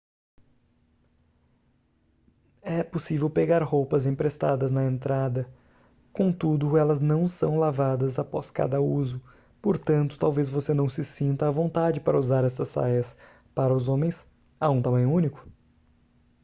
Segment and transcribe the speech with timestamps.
[2.63, 5.47] é possível pegar roupas emprestadas na entrada
[6.11, 9.21] contudo elas não são lavadas após cada uso
[9.61, 13.15] portanto talvez você não se sinta à vontade para usar estas saias
[13.53, 14.27] para os homens
[14.59, 15.47] há um tamanho único